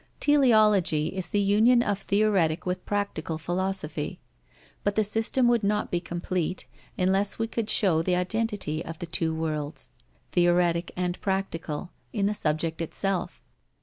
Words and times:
Teleology 0.19 1.09
is 1.09 1.29
the 1.29 1.39
union 1.39 1.83
of 1.83 1.99
theoretic 1.99 2.65
with 2.65 2.87
practical 2.87 3.37
philosophy. 3.37 4.19
But 4.83 4.95
the 4.95 5.03
system 5.03 5.47
would 5.47 5.63
not 5.63 5.91
be 5.91 5.99
complete, 5.99 6.65
unless 6.97 7.37
we 7.37 7.45
could 7.45 7.69
show 7.69 8.01
the 8.01 8.15
identity 8.15 8.83
of 8.83 8.97
the 8.97 9.05
two 9.05 9.35
worlds, 9.35 9.91
theoretic 10.31 10.91
and 10.97 11.21
practical, 11.21 11.91
in 12.13 12.25
the 12.25 12.33
subject 12.33 12.81
itself. 12.81 13.43